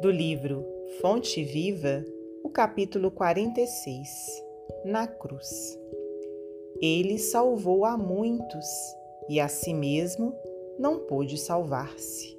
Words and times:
Do 0.00 0.12
livro 0.12 0.64
Fonte 1.00 1.42
Viva, 1.42 2.04
o 2.44 2.48
capítulo 2.48 3.10
46 3.10 4.08
Na 4.84 5.08
Cruz. 5.08 5.76
Ele 6.80 7.18
salvou 7.18 7.84
a 7.84 7.98
muitos 7.98 8.64
e 9.28 9.40
a 9.40 9.48
si 9.48 9.74
mesmo 9.74 10.32
não 10.78 11.00
pôde 11.00 11.36
salvar-se. 11.36 12.38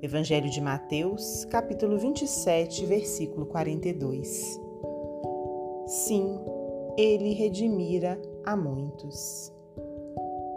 Evangelho 0.00 0.48
de 0.48 0.58
Mateus, 0.58 1.44
capítulo 1.44 1.98
27, 1.98 2.86
versículo 2.86 3.44
42. 3.44 4.58
Sim, 5.86 6.40
ele 6.96 7.34
redimira 7.34 8.18
a 8.42 8.56
muitos. 8.56 9.52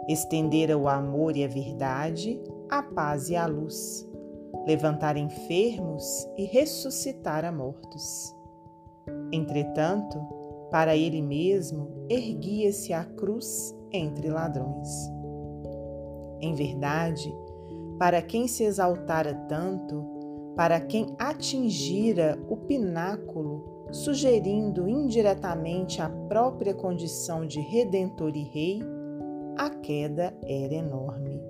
Estendera 0.08 0.78
o 0.78 0.88
amor 0.88 1.36
e 1.36 1.44
a 1.44 1.48
verdade, 1.48 2.40
a 2.70 2.82
paz 2.82 3.28
e 3.28 3.36
a 3.36 3.46
luz, 3.46 4.09
levantar 4.66 5.16
enfermos 5.16 6.28
e 6.36 6.44
ressuscitar 6.44 7.44
a 7.44 7.52
mortos. 7.52 8.34
Entretanto, 9.32 10.18
para 10.70 10.96
ele 10.96 11.20
mesmo 11.20 12.06
erguia-se 12.08 12.92
a 12.92 13.04
cruz 13.04 13.74
entre 13.92 14.28
ladrões. 14.28 14.88
Em 16.40 16.54
verdade, 16.54 17.34
para 17.98 18.22
quem 18.22 18.46
se 18.46 18.64
exaltara 18.64 19.34
tanto, 19.48 20.04
para 20.56 20.80
quem 20.80 21.14
atingira 21.18 22.38
o 22.48 22.56
pináculo 22.56 23.86
sugerindo 23.92 24.88
indiretamente 24.88 26.00
a 26.00 26.08
própria 26.08 26.72
condição 26.72 27.46
de 27.46 27.60
redentor 27.60 28.36
e 28.36 28.44
rei, 28.44 28.82
a 29.58 29.68
queda 29.68 30.34
era 30.44 30.74
enorme. 30.74 31.49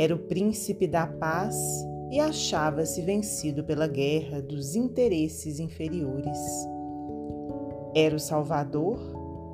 Era 0.00 0.14
o 0.14 0.18
príncipe 0.18 0.86
da 0.86 1.06
paz 1.06 1.54
e 2.10 2.18
achava-se 2.18 3.02
vencido 3.02 3.62
pela 3.62 3.86
guerra 3.86 4.40
dos 4.40 4.74
interesses 4.74 5.60
inferiores. 5.60 6.38
Era 7.94 8.16
o 8.16 8.18
Salvador 8.18 8.98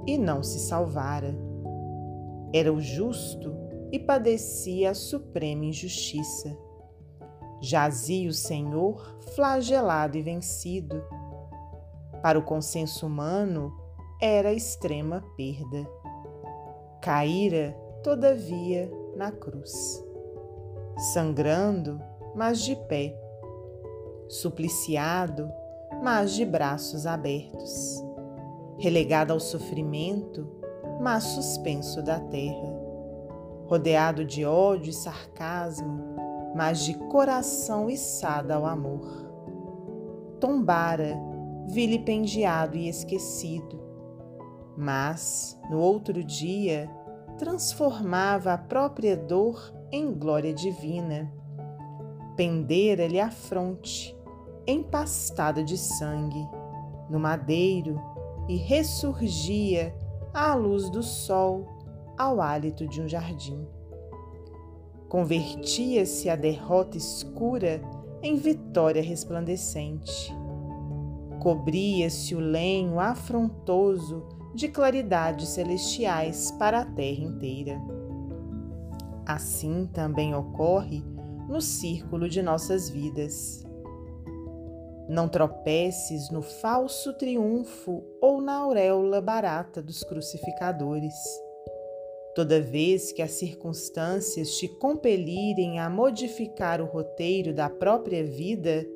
e 0.07 0.17
não 0.17 0.45
se 0.45 0.61
salvara. 0.61 1.37
Era 2.55 2.73
o 2.73 2.81
justo 2.81 3.57
e 3.91 3.99
padecia 3.99 4.93
a 4.93 4.95
suprema 4.95 5.65
injustiça. 5.65 6.57
Jazia 7.61 8.31
o 8.31 8.33
Senhor 8.33 9.19
flagelado 9.35 10.17
e 10.17 10.23
vencido 10.23 11.03
para 12.23 12.39
o 12.39 12.43
consenso 12.43 13.05
humano, 13.05 13.77
era 14.23 14.53
extrema 14.53 15.25
perda. 15.37 15.91
Caíra, 17.03 17.77
todavia, 18.05 18.89
na 19.17 19.33
cruz. 19.33 20.06
Sangrando, 20.99 22.01
mas 22.35 22.61
de 22.61 22.75
pé. 22.75 23.15
Supliciado, 24.31 25.53
mas 26.03 26.33
de 26.33 26.45
braços 26.45 27.07
abertos. 27.07 28.03
Relegado 28.79 29.31
ao 29.31 29.39
sofrimento, 29.39 30.49
mas 30.99 31.25
suspenso 31.25 32.03
da 32.03 32.19
terra. 32.19 32.75
Rodeado 33.67 34.25
de 34.25 34.47
ódio 34.47 34.89
e 34.89 34.95
sarcasmo, 34.95 36.03
mas 36.55 36.81
de 36.81 36.95
coração 37.11 37.91
içado 37.91 38.55
ao 38.55 38.65
amor. 38.65 39.07
Tombara, 40.41 41.15
vilipendiado 41.69 42.75
e 42.75 42.89
esquecido. 42.89 43.85
Mas, 44.79 45.59
no 45.71 45.79
outro 45.79 46.25
dia, 46.25 46.91
transformava 47.37 48.55
a 48.55 48.59
própria 48.59 49.15
dor 49.15 49.76
em 49.97 50.13
glória 50.13 50.53
divina. 50.53 51.33
Pendera-lhe 52.37 53.19
a 53.19 53.31
fronte, 53.31 54.17
empastada 54.67 55.63
de 55.63 55.79
sangue, 55.79 56.47
no 57.09 57.19
madeiro, 57.19 58.01
e 58.49 58.57
ressurgia 58.57 59.95
à 60.33 60.55
luz 60.55 60.91
do 60.91 61.03
sol, 61.03 61.67
ao 62.17 62.41
hálito 62.41 62.87
de 62.87 63.01
um 63.01 63.09
jardim. 63.09 63.67
Convertia-se 65.09 66.29
a 66.29 66.37
derrota 66.37 66.97
escura 66.97 67.81
em 68.23 68.37
vitória 68.37 69.03
resplandecente 69.03 70.35
Cobria-se 71.47 72.35
o 72.35 72.41
lenho 72.41 72.99
afrontoso 72.99 74.27
de 74.53 74.67
claridades 74.67 75.51
celestiais 75.51 76.51
para 76.59 76.81
a 76.81 76.85
terra 76.85 77.21
inteira. 77.21 77.81
Assim 79.27 79.89
também 79.93 80.35
ocorre 80.35 81.03
no 81.49 81.61
círculo 81.61 82.29
de 82.29 82.41
nossas 82.41 82.89
vidas. 82.89 83.65
Não 85.09 85.29
tropeces 85.29 86.31
no 86.31 86.43
falso 86.43 87.13
triunfo 87.15 88.05
ou 88.21 88.41
na 88.41 88.55
auréola 88.55 89.21
barata 89.21 89.83
dos 89.83 90.05
crucificadores. 90.05 91.15
Toda 92.37 92.61
vez 92.61 93.13
que 93.13 93.23
as 93.23 93.33
circunstâncias 93.33 94.57
te 94.59 94.69
compelirem 94.69 95.81
a 95.81 95.89
modificar 95.91 96.81
o 96.81 96.87
roteiro 96.87 97.53
da 97.53 97.69
própria 97.69 98.23
vida, 98.23 98.87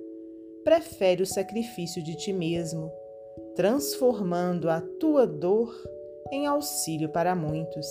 prefere 0.63 1.23
o 1.23 1.27
sacrifício 1.27 2.03
de 2.03 2.17
ti 2.17 2.33
mesmo, 2.33 2.93
transformando 3.57 4.69
a 4.69 4.81
tua 4.81 5.27
dor 5.27 5.75
em 6.31 6.47
auxílio 6.47 7.09
para 7.09 7.35
muitos. 7.35 7.87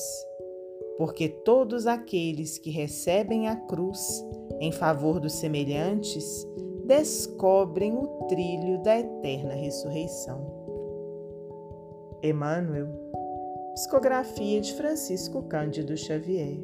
Porque 0.99 1.29
todos 1.29 1.87
aqueles 1.87 2.57
que 2.57 2.69
recebem 2.69 3.47
a 3.47 3.55
cruz 3.55 3.97
em 4.59 4.69
favor 4.69 5.21
dos 5.21 5.31
semelhantes 5.39 6.45
descobrem 6.85 7.95
o 7.95 8.25
trilho 8.27 8.83
da 8.83 8.99
eterna 8.99 9.53
ressurreição. 9.53 10.45
Emmanuel, 12.21 12.89
psicografia 13.75 14.59
de 14.59 14.73
Francisco 14.73 15.41
Cândido 15.43 15.95
Xavier. 15.95 16.59